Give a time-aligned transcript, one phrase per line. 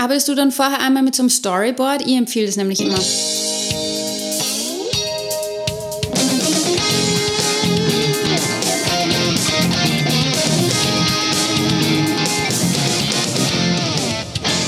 [0.00, 2.02] Arbeitest du dann vorher einmal mit so einem Storyboard?
[2.06, 2.94] Ich empfehle das nämlich immer.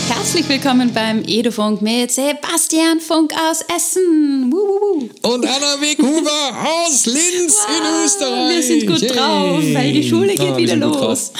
[0.08, 4.52] Herzlich willkommen beim Edufunk mit Sebastian Funk aus Essen.
[4.52, 5.08] Wuhu.
[5.22, 6.56] Und Anna Weghuber
[6.88, 8.56] aus Linz wow, in Österreich.
[8.56, 9.12] Wir sind gut Yay.
[9.12, 11.30] drauf, weil die Schule geht oh, wieder los.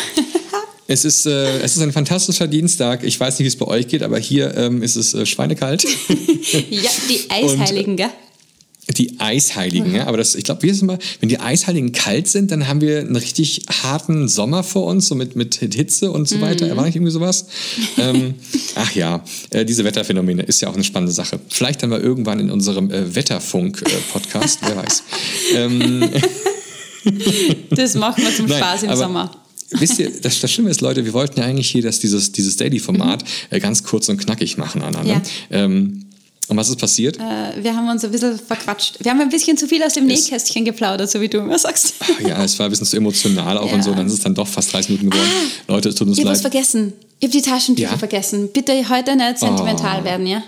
[0.90, 3.04] Es ist, äh, es ist ein fantastischer Dienstag.
[3.04, 5.84] Ich weiß nicht, wie es bei euch geht, aber hier ähm, ist es äh, schweinekalt.
[6.70, 8.10] ja, die Eisheiligen, gell?
[8.98, 9.94] die Eisheiligen, mhm.
[9.94, 12.80] ja, aber das, ich glaube, wir sind mal, wenn die Eisheiligen kalt sind, dann haben
[12.80, 16.40] wir einen richtig harten Sommer vor uns, so mit, mit Hitze und so mhm.
[16.40, 16.76] weiter.
[16.76, 17.46] War nicht irgendwie sowas?
[17.96, 18.34] ähm,
[18.74, 21.38] ach ja, äh, diese Wetterphänomene ist ja auch eine spannende Sache.
[21.50, 25.02] Vielleicht dann mal irgendwann in unserem äh, Wetterfunk-Podcast, wer weiß.
[25.54, 26.10] Ähm,
[27.70, 29.39] das machen wir zum Spaß Nein, im Sommer
[29.70, 32.56] wisst ihr, das, das Schlimme ist, Leute, wir wollten ja eigentlich hier das, dieses, dieses
[32.56, 33.56] Daily-Format mhm.
[33.56, 35.02] äh, ganz kurz und knackig machen, Anna.
[35.02, 35.10] Ne?
[35.10, 35.22] Ja.
[35.50, 36.06] Ähm,
[36.50, 37.16] und was ist passiert?
[37.16, 38.96] Äh, wir haben uns ein bisschen verquatscht.
[39.00, 41.58] Wir haben ein bisschen zu viel aus dem es, Nähkästchen geplaudert, so wie du immer
[41.58, 41.94] sagst.
[42.26, 43.74] Ja, es war ein bisschen zu emotional auch ja.
[43.74, 43.94] und so.
[43.94, 45.30] Dann ist es dann doch fast 30 Minuten geworden.
[45.68, 46.36] Ah, Leute, es tut uns ich leid.
[46.36, 46.92] Ich habe vergessen.
[47.20, 47.98] Ich habe die Taschentücher ja?
[47.98, 48.48] vergessen.
[48.52, 50.04] Bitte heute nicht sentimental oh.
[50.04, 50.42] werden, ja?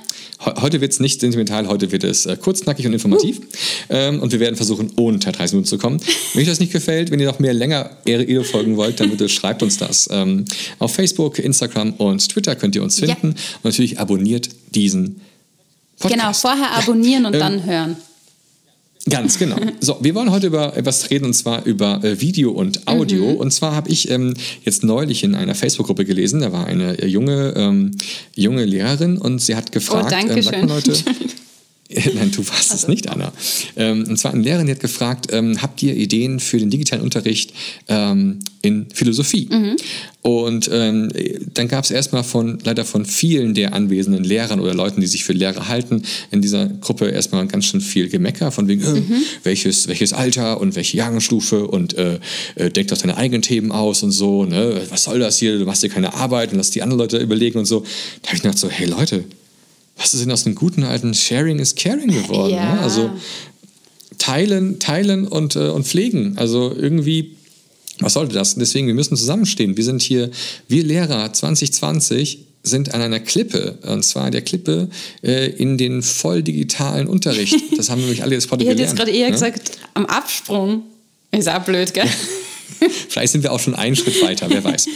[0.45, 3.39] Heute wird es nicht sentimental, heute wird es äh, kurznackig und informativ.
[3.39, 3.43] Uh.
[3.91, 6.01] Ähm, und wir werden versuchen, unter 30 Minuten zu kommen.
[6.33, 9.29] Wenn euch das nicht gefällt, wenn ihr noch mehr länger Edo folgen wollt, dann bitte
[9.29, 10.09] schreibt uns das.
[10.11, 10.45] Ähm,
[10.79, 13.29] auf Facebook, Instagram und Twitter könnt ihr uns finden.
[13.29, 13.57] Ja.
[13.57, 15.21] Und natürlich abonniert diesen
[15.99, 16.15] Podcast.
[16.15, 17.97] Genau, vorher abonnieren und ähm, dann hören.
[19.09, 19.57] Ganz genau.
[19.81, 23.33] So, wir wollen heute über etwas reden und zwar über äh, Video und Audio.
[23.33, 23.37] Mhm.
[23.37, 27.07] Und zwar habe ich ähm, jetzt neulich in einer Facebook-Gruppe gelesen, da war eine äh,
[27.07, 27.91] junge, ähm,
[28.37, 30.69] junge Lehrerin und sie hat gefragt, oh, danke ähm, schön.
[30.69, 30.95] Leute,
[32.15, 32.75] Nein, du warst also.
[32.75, 33.33] es nicht, Anna.
[33.77, 37.03] Ähm, und zwar eine Lehrerin, die hat gefragt, ähm, habt ihr Ideen für den digitalen
[37.03, 37.53] Unterricht
[37.89, 39.49] ähm, in Philosophie?
[39.51, 39.77] Mhm.
[40.23, 41.11] Und ähm,
[41.53, 45.25] dann gab es erstmal von, leider von vielen der anwesenden Lehrern oder Leuten, die sich
[45.25, 49.23] für Lehrer halten, in dieser Gruppe erstmal ganz schön viel Gemecker von wegen, äh, mhm.
[49.43, 52.21] welches, welches Alter und welche Jahrgangsstufe und äh,
[52.55, 54.81] äh, denk doch deine eigenen Themen aus und so, ne?
[54.91, 57.59] was soll das hier, du machst dir keine Arbeit und lass die anderen Leute überlegen
[57.59, 57.81] und so.
[58.23, 59.25] Da habe ich gedacht so, hey Leute,
[59.97, 62.55] was ist denn aus einem guten alten Sharing is Caring geworden?
[62.55, 62.75] Ja.
[62.75, 62.81] Ne?
[62.81, 63.11] Also
[64.19, 66.39] teilen, teilen und, äh, und pflegen.
[66.39, 67.37] Also irgendwie,
[67.99, 68.55] was sollte das?
[68.55, 69.77] deswegen, wir müssen zusammenstehen.
[69.77, 70.31] Wir sind hier,
[70.69, 74.89] wir Lehrer 2020 sind an einer Klippe, und zwar der Klippe
[75.23, 77.57] äh, in den voll digitalen Unterricht.
[77.77, 78.79] Das haben wir nämlich alle jetzt heute gelernt.
[78.79, 79.33] Ich hätte jetzt gerade eher ne?
[79.33, 80.83] gesagt, am Absprung.
[81.33, 82.09] Ist auch blöd, gell?
[83.09, 84.87] Vielleicht sind wir auch schon einen Schritt weiter, wer weiß.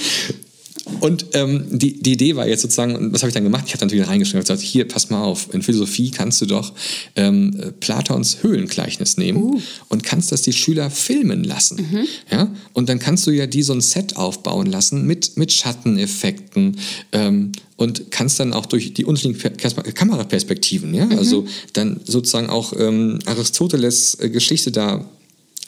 [1.01, 3.65] Und ähm, die, die Idee war jetzt sozusagen, was habe ich dann gemacht?
[3.67, 6.47] Ich habe dann natürlich reingeschrieben und gesagt, hier, pass mal auf, in Philosophie kannst du
[6.47, 6.73] doch
[7.17, 9.61] ähm, Platons Höhlengleichnis nehmen uh.
[9.89, 11.87] und kannst das die Schüler filmen lassen.
[11.91, 12.07] Mhm.
[12.31, 12.55] Ja?
[12.73, 16.77] Und dann kannst du ja die so ein Set aufbauen lassen mit, mit Schatteneffekten
[17.11, 19.57] ähm, und kannst dann auch durch die unterschiedlichen
[19.95, 21.19] Kameraperspektiven, ja, mhm.
[21.19, 25.05] also dann sozusagen auch ähm, Aristoteles äh, Geschichte da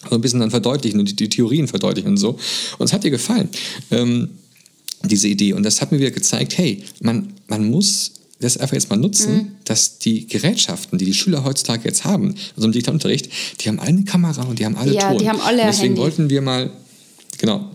[0.09, 2.39] so ein bisschen dann verdeutlichen und die, die Theorien verdeutlichen und so.
[2.79, 3.49] Und es hat dir gefallen.
[3.91, 4.31] Ähm,
[5.05, 5.53] diese Idee.
[5.53, 9.35] Und das hat mir wieder gezeigt, hey, man, man muss das einfach jetzt mal nutzen,
[9.35, 9.51] mhm.
[9.65, 13.29] dass die Gerätschaften, die die Schüler heutzutage jetzt haben, also im Digitalunterricht,
[13.61, 15.19] die haben alle eine Kamera und die haben alle ja, Ton.
[15.19, 16.01] Die haben alle und deswegen Handy.
[16.01, 16.71] wollten wir mal,
[17.39, 17.71] genau,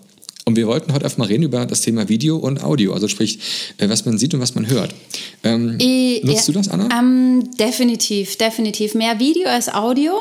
[0.45, 3.39] und wir wollten heute einfach mal reden über das Thema Video und Audio, also sprich,
[3.77, 4.93] äh, was man sieht und was man hört.
[5.43, 6.89] Ähm, ich, nutzt ja, du das, Anna?
[6.97, 8.93] Ähm, definitiv, definitiv.
[8.93, 10.13] Mehr Video als Audio.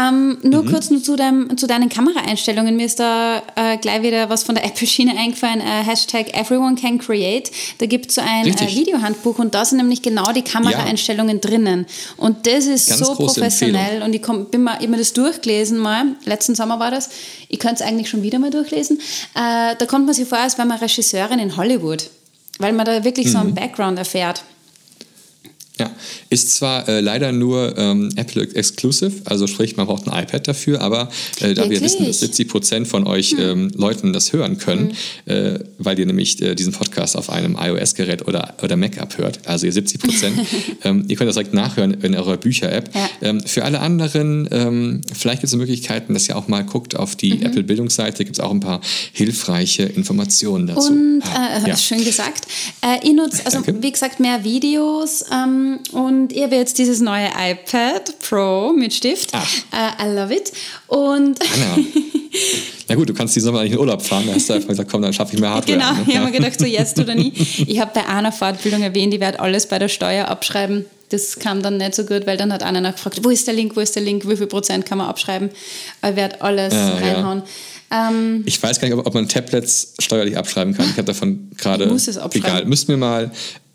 [0.00, 0.70] Ähm, nur mhm.
[0.70, 2.76] kurz nur zu, deinem, zu deinen Kameraeinstellungen.
[2.76, 5.60] Mir ist da äh, gleich wieder was von der Apple-Schiene eingefallen.
[5.60, 7.50] Äh, Hashtag Everyone Can Create.
[7.78, 11.48] Da gibt es so ein äh, Videohandbuch und da sind nämlich genau die Kameraeinstellungen ja.
[11.48, 11.86] drinnen.
[12.16, 13.80] Und das ist Ganz so professionell.
[13.80, 14.06] Empfehlung.
[14.06, 16.04] Und ich komm, bin mal immer das durchgelesen mal.
[16.24, 17.10] Letzten Sommer war das.
[17.48, 18.98] Ich könnte es eigentlich schon wieder mal durchlesen.
[19.34, 22.10] Äh, da kommt man sich vor, als wäre man Regisseurin in Hollywood.
[22.58, 23.30] Weil man da wirklich mhm.
[23.30, 24.42] so einen Background erfährt.
[25.80, 25.90] Ja,
[26.28, 30.80] ist zwar äh, leider nur ähm, Apple Exclusive, also sprich, man braucht ein iPad dafür,
[30.80, 31.10] aber
[31.40, 33.38] äh, da wir wissen, dass 70 Prozent von euch hm.
[33.40, 34.92] ähm, Leuten das hören können,
[35.26, 35.56] hm.
[35.56, 39.66] äh, weil ihr nämlich äh, diesen Podcast auf einem iOS-Gerät oder, oder Mac abhört, also
[39.66, 40.38] ihr 70 Prozent,
[40.84, 42.94] ähm, ihr könnt das direkt nachhören in eurer Bücher-App.
[42.94, 43.08] Ja.
[43.22, 47.16] Ähm, für alle anderen, ähm, vielleicht gibt es Möglichkeiten, dass ihr auch mal guckt auf
[47.16, 47.42] die mhm.
[47.42, 48.80] Apple-Bildungsseite, gibt es auch ein paar
[49.12, 50.92] hilfreiche Informationen dazu.
[50.92, 51.76] Und, ah, ja.
[51.76, 52.46] schön gesagt.
[52.82, 53.82] Äh, ich nutze, also Danke.
[53.82, 59.32] wie gesagt, mehr Videos, ähm, und ich habe jetzt dieses neue iPad Pro mit Stift.
[59.34, 59.38] Uh,
[60.02, 60.52] I love it.
[60.86, 61.38] Und.
[62.88, 64.24] Na gut, du kannst die Sommer nicht in Urlaub fahren.
[64.26, 65.78] Da hast du einfach gesagt, komm, dann schaffe ich mehr Hardware.
[65.78, 66.04] Genau, ne?
[66.06, 67.32] ich habe mir gedacht, so jetzt oder nie.
[67.66, 70.86] Ich habe bei einer Fortbildung erwähnt, ich werde alles bei der Steuer abschreiben.
[71.10, 73.76] Das kam dann nicht so gut, weil dann hat einer nachgefragt, wo ist der Link,
[73.76, 75.50] wo ist der Link, wie viel Prozent kann man abschreiben.
[76.08, 77.42] Ich werde alles ja, reinhauen.
[77.90, 78.08] Ja.
[78.08, 80.86] Ähm, ich weiß gar nicht, ob, ob man Tablets steuerlich abschreiben kann.
[80.86, 81.86] Ich habe davon gerade.
[81.86, 82.48] Muss es abschreiben.
[82.48, 83.30] Egal, müssten wir mal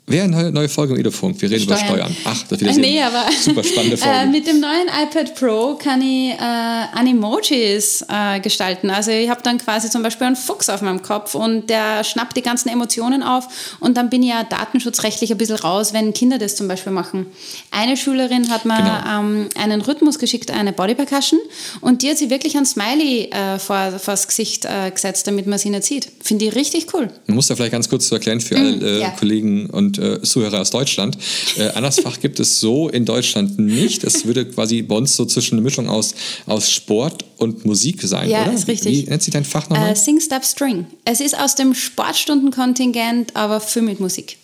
[0.08, 1.42] Wäre eine neue Folge im Edofunk.
[1.42, 1.80] Wir reden Steuern.
[1.80, 2.16] über Steuern.
[2.24, 4.06] Ach, das wieder nee, aber super spannende Folge.
[4.16, 8.88] Äh, mit dem neuen iPad Pro kann ich äh, Animojis äh, gestalten.
[8.88, 12.36] Also ich habe dann quasi zum Beispiel einen Fuchs auf meinem Kopf und der schnappt
[12.36, 16.38] die ganzen Emotionen auf und dann bin ich ja datenschutzrechtlich ein bisschen raus, wenn Kinder
[16.38, 17.26] das zum Beispiel machen.
[17.72, 19.20] Eine Schülerin hat mir genau.
[19.20, 21.40] ähm, einen Rhythmus geschickt, eine Body Percussion
[21.80, 25.48] und die hat sie wirklich ein Smiley äh, vor, vor das Gesicht äh, gesetzt, damit
[25.48, 26.08] man sie nicht sieht.
[26.22, 27.08] Finde ich richtig cool.
[27.26, 29.10] Man muss da vielleicht ganz kurz zu erklären für alle mm, ja.
[29.10, 31.16] Kollegen und und äh, Zuhörer aus Deutschland.
[31.56, 34.04] Äh, Andersfach gibt es so in Deutschland nicht.
[34.04, 36.14] Es würde quasi bei uns so zwischen eine Mischung aus,
[36.46, 38.52] aus Sport und Musik sein, ja, oder?
[38.52, 38.92] ist richtig.
[38.92, 39.92] Wie nennt sich dein Fach nochmal?
[39.92, 40.86] Uh, Sing, Step, String.
[41.04, 44.38] Es ist aus dem Sportstundenkontingent, aber für mit Musik.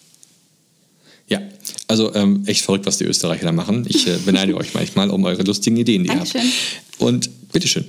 [1.28, 1.40] Ja,
[1.88, 3.86] also ähm, echt verrückt, was die Österreicher da machen.
[3.88, 6.36] Ich äh, beneide euch manchmal um eure lustigen Ideen, die ihr habt.
[6.98, 7.84] Und bitteschön.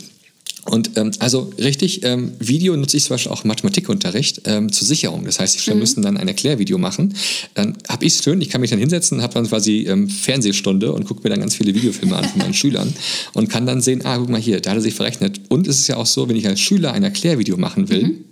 [0.65, 4.87] Und ähm, also richtig, ähm, Video nutze ich zum Beispiel auch im Mathematikunterricht ähm, zur
[4.87, 5.25] Sicherung.
[5.25, 5.81] Das heißt, die Schüler mhm.
[5.81, 7.13] müssen dann ein Erklärvideo machen.
[7.53, 10.93] Dann habe ich es schön, ich kann mich dann hinsetzen, habe dann quasi ähm, Fernsehstunde
[10.93, 12.93] und gucke mir dann ganz viele Videofilme an von meinen Schülern
[13.33, 15.41] und kann dann sehen, ah, guck mal hier, da hat er sich verrechnet.
[15.49, 18.25] Und es ist ja auch so, wenn ich als Schüler ein Erklärvideo machen will, mhm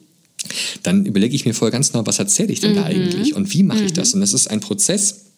[0.84, 2.76] dann überlege ich mir vorher ganz genau, was erzähle ich denn mhm.
[2.76, 4.10] da eigentlich und wie mache ich das?
[4.10, 4.18] Mhm.
[4.18, 5.31] Und das ist ein Prozess,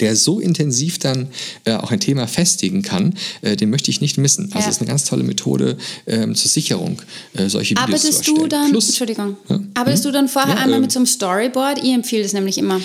[0.00, 1.28] der so intensiv dann
[1.64, 4.50] äh, auch ein Thema festigen kann, äh, den möchte ich nicht missen.
[4.52, 5.76] Also es ist eine ganz tolle Methode
[6.06, 7.00] ähm, zur Sicherung,
[7.34, 9.60] äh, solche Videos arbeitest zu Du dann, Plus, Entschuldigung, ja?
[9.74, 10.12] arbeitest hm?
[10.12, 11.78] du dann vorher ja, einmal ähm, mit so einem Storyboard?
[11.82, 12.80] Ich empfehle das nämlich immer.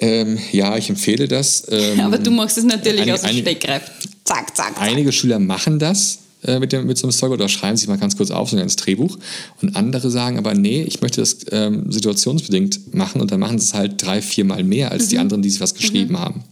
[0.00, 1.64] Ähm, ja, ich empfehle das.
[1.74, 3.82] Ähm, Aber du machst es natürlich ein, aus dem Stegreif.
[4.24, 4.80] Zack, zack, zack.
[4.80, 6.18] Einige Schüler machen das.
[6.44, 8.56] Äh, mit, dem, mit so einem Storyboard oder schreiben sich mal ganz kurz auf, so
[8.56, 9.18] ein Drehbuch.
[9.62, 13.64] Und andere sagen aber, nee, ich möchte das ähm, situationsbedingt machen und dann machen sie
[13.64, 15.08] es halt drei, viermal mehr als mhm.
[15.10, 16.20] die anderen, die sich was geschrieben mhm.
[16.20, 16.44] haben.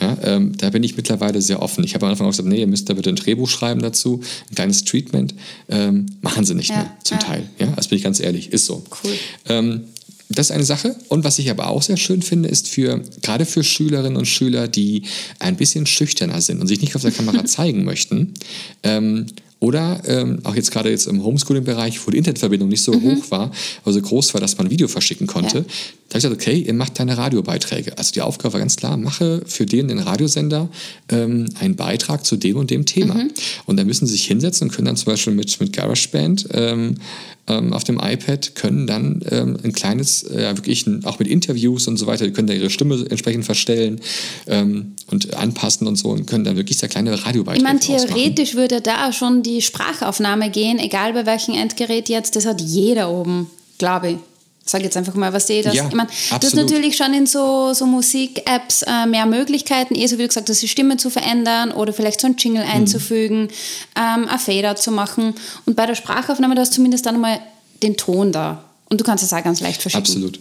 [0.00, 1.82] Ja, ähm, da bin ich mittlerweile sehr offen.
[1.82, 4.20] Ich habe am Anfang auch gesagt, nee, ihr müsst da bitte ein Drehbuch schreiben dazu,
[4.50, 5.34] ein kleines Treatment.
[5.68, 7.24] Ähm, machen sie nicht ja, mehr, zum ja.
[7.24, 7.48] Teil.
[7.58, 8.84] Ja, das bin ich ganz ehrlich, ist so.
[9.02, 9.12] Cool.
[9.48, 9.84] Ähm,
[10.28, 10.96] das ist eine Sache.
[11.08, 14.68] Und was ich aber auch sehr schön finde, ist für, gerade für Schülerinnen und Schüler,
[14.68, 15.02] die
[15.38, 18.34] ein bisschen schüchterner sind und sich nicht auf der Kamera zeigen möchten,
[18.82, 19.26] ähm,
[19.58, 23.02] oder ähm, auch jetzt gerade jetzt im Homeschooling-Bereich, wo die Internetverbindung nicht so mhm.
[23.02, 23.50] hoch war,
[23.84, 25.64] also groß war, dass man Video verschicken konnte, ja.
[26.08, 27.98] Da habe ich gesagt, okay, ihr macht deine Radiobeiträge.
[27.98, 30.68] Also die Aufgabe war ganz klar, mache für den, den Radiosender
[31.08, 33.14] ähm, einen Beitrag zu dem und dem Thema.
[33.14, 33.30] Mhm.
[33.66, 36.94] Und dann müssen sie sich hinsetzen und können dann zum Beispiel mit, mit GarageBand ähm,
[37.48, 41.86] ähm, auf dem iPad können dann ähm, ein kleines, äh, wirklich ein, auch mit Interviews
[41.86, 44.00] und so weiter, die können da ihre Stimme entsprechend verstellen
[44.46, 48.50] ähm, und anpassen und so und können dann wirklich sehr kleine Radiobeiträge Ich meine, theoretisch
[48.50, 48.62] ausmachen.
[48.62, 53.48] würde da schon die Sprachaufnahme gehen, egal bei welchem Endgerät jetzt, das hat jeder oben,
[53.78, 54.16] glaube ich
[54.70, 55.74] sage jetzt einfach mal, was sehe das?
[55.74, 60.06] Ja, ich meine, du hast natürlich schon in so, so Musik-Apps äh, mehr Möglichkeiten, eh
[60.06, 62.70] so wie du gesagt hast, die Stimme zu verändern oder vielleicht so ein Jingle mhm.
[62.70, 63.48] einzufügen,
[63.96, 65.34] ähm, ein Fader zu machen.
[65.66, 67.38] Und bei der Sprachaufnahme, du hast zumindest dann mal
[67.82, 68.64] den Ton da.
[68.88, 70.04] Und du kannst es auch ganz leicht verschicken.
[70.04, 70.40] Absolut.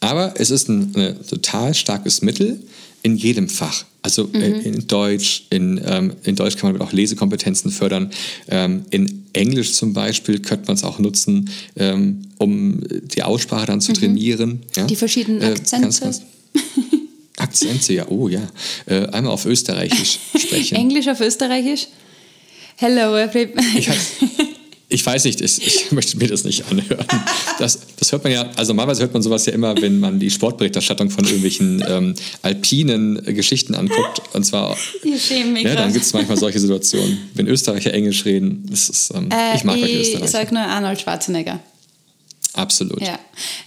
[0.00, 2.60] Aber es ist ein, ein total starkes Mittel
[3.04, 3.84] in jedem Fach.
[4.02, 4.60] Also äh, mhm.
[4.60, 8.10] in Deutsch, in, ähm, in Deutsch kann man auch Lesekompetenzen fördern.
[8.48, 13.82] Ähm, in Englisch zum Beispiel könnte man es auch nutzen, ähm, um die Aussprache dann
[13.82, 13.96] zu mhm.
[13.96, 14.62] trainieren.
[14.74, 14.86] Ja?
[14.86, 15.76] Die verschiedenen Akzente.
[15.76, 16.22] Äh, ganz, ganz
[17.36, 18.48] Akzente, ja, oh ja.
[18.86, 20.76] Äh, einmal auf Österreichisch sprechen.
[20.76, 21.88] Englisch auf Österreichisch?
[22.76, 23.86] Hello, everybody.
[24.94, 27.04] Ich weiß nicht, ich, ich, möchte mir das nicht anhören.
[27.58, 30.30] Das, das hört man ja, also normalerweise hört man sowas ja immer, wenn man die
[30.30, 34.22] Sportberichterstattung von irgendwelchen ähm, alpinen Geschichten anguckt.
[34.32, 37.18] Und zwar, ja, dann gibt es manchmal solche Situationen.
[37.34, 40.24] Wenn Österreicher Englisch reden, ist, ähm, äh, ich mag ich Österreicher.
[40.24, 41.60] Ich sage nur Arnold Schwarzenegger.
[42.54, 43.00] Absolut.
[43.00, 43.18] Ja.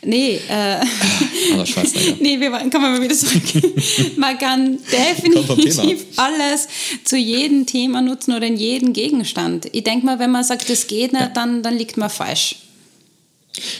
[0.02, 0.52] Nee, äh,
[1.52, 2.16] Arnold Schwarzenegger.
[2.22, 3.44] nee, wir kommen mal wieder zurück.
[4.18, 6.68] Man kann definitiv alles
[7.04, 9.68] zu jedem Thema nutzen oder in jedem Gegenstand.
[9.74, 11.28] Ich denke mal, wenn man sagt, das geht nicht, ja.
[11.28, 12.56] dann, dann liegt man falsch.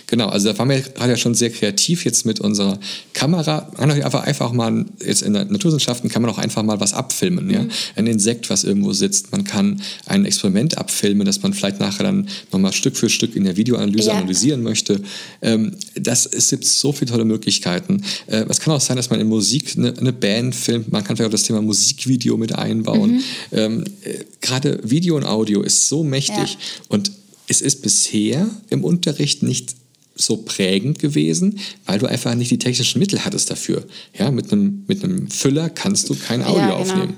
[0.08, 2.80] Genau, also da waren wir gerade ja schon sehr kreativ jetzt mit unserer
[3.14, 3.70] Kamera.
[3.78, 6.94] Man kann einfach, einfach mal, jetzt in der Naturwissenschaften kann man auch einfach mal was
[6.94, 7.46] abfilmen.
[7.46, 7.52] Mhm.
[7.52, 7.66] Ja?
[7.96, 9.32] Ein Insekt, was irgendwo sitzt.
[9.32, 13.44] Man kann ein Experiment abfilmen, das man vielleicht nachher dann nochmal Stück für Stück in
[13.44, 14.16] der Videoanalyse ja.
[14.16, 15.02] analysieren möchte.
[15.42, 18.04] Ähm, das, es gibt so viele tolle Möglichkeiten.
[18.28, 20.92] Äh, es kann auch sein, dass man in Musik eine, eine, Band filmt.
[20.92, 23.12] Man kann vielleicht auch das Thema Musikvideo mit einbauen.
[23.12, 23.24] Mhm.
[23.52, 26.38] Ähm, äh, gerade Video und Audio ist so mächtig.
[26.38, 26.86] Ja.
[26.90, 27.12] Und
[27.48, 29.76] es ist bisher im Unterricht nicht
[30.20, 33.86] so prägend gewesen, weil du einfach nicht die technischen Mittel hattest dafür.
[34.18, 36.78] Ja, mit einem, mit einem Füller kannst du kein Audio ja, genau.
[36.78, 37.14] aufnehmen.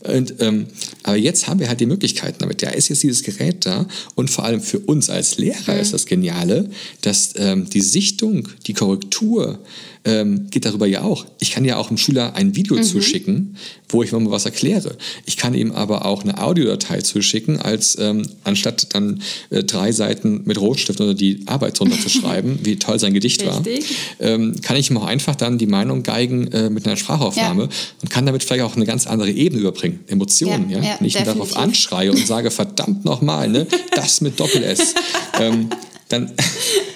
[0.00, 0.66] Und, ähm,
[1.08, 2.62] Aber jetzt haben wir halt die Möglichkeiten damit.
[2.62, 5.80] Da ist jetzt dieses Gerät da und vor allem für uns als Lehrer mhm.
[5.80, 6.68] ist das Geniale,
[7.00, 9.58] dass ähm, die Sichtung, die Korrektur,
[10.04, 11.26] ähm, geht darüber ja auch.
[11.40, 12.82] Ich kann ja auch einem Schüler ein Video mhm.
[12.82, 13.56] zuschicken,
[13.88, 14.96] wo ich mal was erkläre.
[15.26, 20.42] Ich kann ihm aber auch eine Audiodatei zuschicken, als ähm, anstatt dann äh, drei Seiten
[20.44, 23.96] mit Rotstift oder die Arbeit drunter zu schreiben, wie toll sein Gedicht Richtig.
[24.18, 27.64] war, ähm, kann ich ihm auch einfach dann die Meinung geigen äh, mit einer Sprachaufnahme
[27.64, 27.68] ja.
[28.02, 30.70] und kann damit vielleicht auch eine ganz andere Ebene überbringen, Emotionen.
[30.70, 30.84] Ja, ja?
[30.84, 34.94] ja Wenn ich ihn darauf anschreie und sage, verdammt nochmal, ne, das mit Doppel-S.
[35.40, 35.70] ähm,
[36.08, 36.32] dann,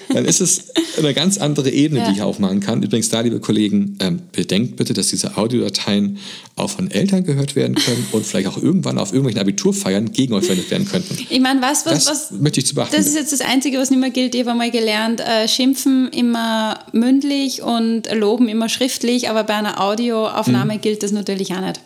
[0.09, 2.07] dann ist es eine ganz andere Ebene, ja.
[2.07, 2.81] die ich aufmachen kann.
[2.81, 6.17] Übrigens da, liebe Kollegen, ähm, bedenkt bitte, dass diese Audiodateien
[6.55, 10.45] auch von Eltern gehört werden können und vielleicht auch irgendwann auf irgendwelchen Abiturfeiern gegen euch
[10.45, 11.17] verwendet werden könnten.
[11.29, 12.95] Ich meine, was, was, das was, möchte ich zu beachten.
[12.95, 14.35] Das ist jetzt das Einzige, was nicht mehr gilt.
[14.35, 19.79] Ich habe mal gelernt, äh, schimpfen immer mündlich und loben immer schriftlich, aber bei einer
[19.79, 20.81] Audioaufnahme hm.
[20.81, 21.79] gilt das natürlich auch nicht.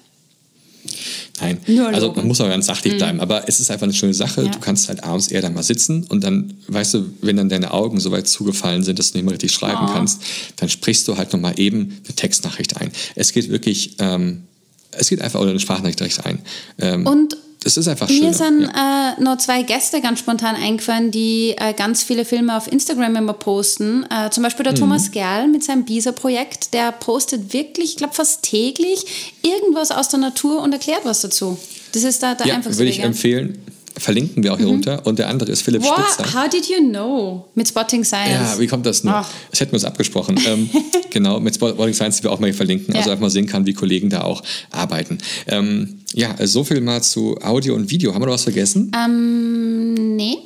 [1.40, 2.98] Nein, Nur also man muss auch ganz sachlich mhm.
[2.98, 4.44] bleiben, aber es ist einfach eine schöne Sache.
[4.44, 4.50] Ja.
[4.50, 7.72] Du kannst halt abends eher da mal sitzen und dann, weißt du, wenn dann deine
[7.72, 9.94] Augen so weit zugefallen sind, dass du nicht mehr richtig schreiben oh.
[9.94, 10.22] kannst,
[10.58, 12.92] dann sprichst du halt nochmal eben eine Textnachricht ein.
[13.16, 14.44] Es geht wirklich, ähm,
[14.92, 16.40] es geht einfach oder eine Sprachnachricht ein.
[16.80, 18.22] Ähm, und es ist einfach schön.
[18.22, 19.16] Mir sind ja.
[19.18, 23.34] äh, noch zwei Gäste ganz spontan eingefallen, die äh, ganz viele Filme auf Instagram immer
[23.34, 24.06] posten.
[24.10, 24.78] Äh, zum Beispiel der mhm.
[24.78, 26.74] Thomas Gerl mit seinem Bisa-Projekt.
[26.74, 31.58] Der postet wirklich, ich glaube fast täglich, irgendwas aus der Natur und erklärt was dazu.
[31.94, 33.60] Das ist da der ja, einfachste würde ich empfehlen
[34.00, 34.74] verlinken wir auch hier mhm.
[34.74, 35.06] runter.
[35.06, 35.98] Und der andere ist Philipp What?
[36.12, 36.34] Spitzer.
[36.34, 37.48] How did you know?
[37.56, 38.54] Mit Spotting Science.
[38.54, 39.26] Ja, wie kommt das nur?
[39.52, 40.40] Das hätten wir uns abgesprochen.
[40.48, 40.70] ähm,
[41.10, 42.88] genau, mit Spotting Science, die wir auch mal hier verlinken.
[42.88, 43.00] Also ja.
[43.00, 45.18] Also einfach mal sehen kann, wie Kollegen da auch arbeiten.
[45.48, 48.14] Ähm, ja, so viel mal zu Audio und Video.
[48.14, 48.92] Haben wir noch was vergessen?
[48.96, 50.38] Ähm, nee.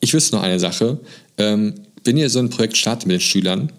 [0.00, 0.98] Ich wüsste noch eine Sache.
[1.38, 3.72] Ähm, wenn ihr so ein Projekt startet mit den Schülern,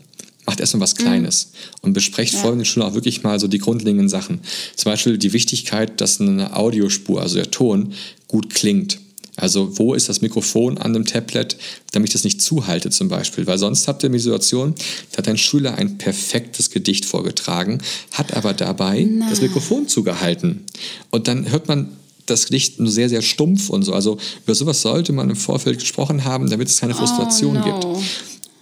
[0.47, 1.77] macht erstmal was Kleines mhm.
[1.81, 2.39] und besprecht ja.
[2.39, 4.39] vor den Schulen auch wirklich mal so die grundlegenden Sachen.
[4.75, 7.93] Zum Beispiel die Wichtigkeit, dass eine Audiospur, also der Ton,
[8.27, 8.99] gut klingt.
[9.37, 11.57] Also wo ist das Mikrofon an dem Tablet,
[11.91, 13.45] damit ich das nicht zuhalte zum Beispiel.
[13.45, 14.73] Weil sonst habt ihr die Situation,
[15.11, 17.77] da hat ein Schüler ein perfektes Gedicht vorgetragen,
[18.11, 19.29] hat aber dabei Na.
[19.29, 20.65] das Mikrofon zugehalten.
[21.11, 21.91] Und dann hört man
[22.25, 23.93] das Gedicht nur sehr, sehr stumpf und so.
[23.93, 27.59] Also über sowas sollte man im Vorfeld gesprochen haben, damit es keine oh, Frustration oh,
[27.59, 27.65] no.
[27.65, 28.05] gibt.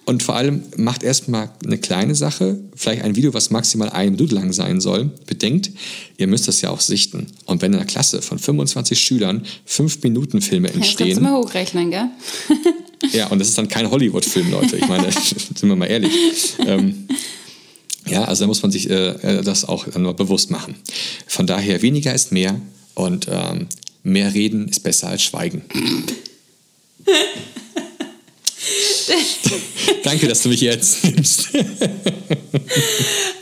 [0.06, 4.36] Und vor allem macht erstmal eine kleine Sache, vielleicht ein Video, was maximal eine Minute
[4.36, 5.10] lang sein soll.
[5.26, 5.72] Bedenkt,
[6.18, 7.28] ihr müsst das ja auch sichten.
[7.46, 11.08] Und wenn in einer Klasse von 25 Schülern 5 Minuten Filme entstehen.
[11.08, 12.08] Ja, kannst du mal hochrechnen, gell?
[13.14, 14.78] ja, und das ist dann kein Hollywood-Film, Leute.
[14.78, 16.12] Ich meine, sind wir mal ehrlich.
[16.60, 17.08] Ähm,
[18.06, 20.76] ja, also da muss man sich äh, das auch nur bewusst machen.
[21.26, 22.62] Von daher, weniger ist mehr
[22.94, 23.68] und ähm,
[24.04, 25.64] mehr reden ist besser als schweigen.
[30.04, 31.50] Danke, dass du mich jetzt nimmst.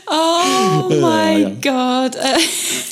[0.06, 2.08] oh mein ja, ja.
[2.08, 2.16] Gott.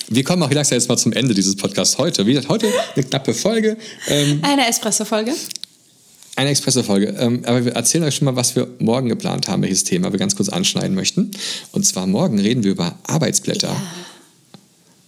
[0.08, 2.26] Wir kommen auch langsam jetzt mal zum Ende dieses Podcasts heute.
[2.26, 3.76] Wie gesagt, heute eine knappe Folge.
[4.08, 5.34] Ähm, eine Espresso-Folge.
[6.36, 7.14] Eine Espresso-Folge.
[7.18, 10.18] Ähm, aber wir erzählen euch schon mal, was wir morgen geplant haben, welches Thema wir
[10.18, 11.30] ganz kurz anschneiden möchten.
[11.72, 13.68] Und zwar morgen reden wir über Arbeitsblätter.
[13.68, 13.82] Ja.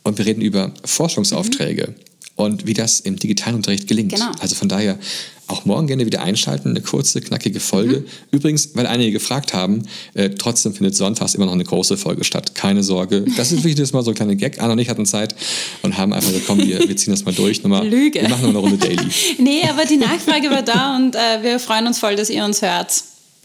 [0.02, 1.88] Und wir reden über Forschungsaufträge.
[1.88, 4.12] Mhm und wie das im digitalen Unterricht gelingt.
[4.12, 4.30] Genau.
[4.40, 4.98] Also von daher
[5.46, 8.00] auch morgen gerne wieder einschalten, eine kurze, knackige Folge.
[8.00, 8.06] Mhm.
[8.30, 9.82] Übrigens, weil einige gefragt haben,
[10.14, 12.54] äh, trotzdem findet sonntags immer noch eine große Folge statt.
[12.54, 13.24] Keine Sorge.
[13.36, 14.60] Das ist wirklich mal so ein kleiner Gag.
[14.60, 15.34] Anna und ich hatten Zeit
[15.82, 17.62] und haben einfach gesagt, komm, wir, wir ziehen das mal durch.
[17.62, 18.22] Nochmal, Lüge.
[18.22, 19.06] Wir machen noch eine Runde Daily.
[19.38, 22.62] nee, aber die Nachfrage war da und äh, wir freuen uns voll, dass ihr uns
[22.62, 23.04] hört.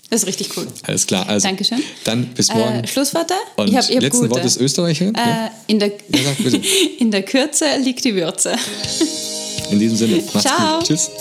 [0.10, 0.68] Das ist richtig cool.
[0.84, 1.28] Alles klar.
[1.30, 1.84] Also, Dankeschön.
[2.04, 2.84] Dann bis morgen.
[2.84, 3.36] Äh, Schlussworte?
[3.58, 4.32] Und ich hab, ich hab letzten gute.
[4.32, 5.06] Wort des Österreicher.
[5.08, 6.32] Äh, in, der, ja,
[7.00, 8.56] in der Kürze liegt die Würze.
[9.70, 10.80] In diesem Sinne, macht's Ciao.
[10.80, 10.88] gut.
[10.88, 11.12] Tschüss.